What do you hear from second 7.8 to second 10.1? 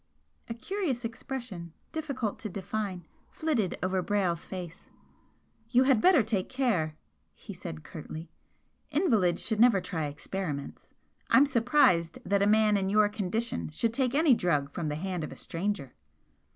curtly "Invalids should never try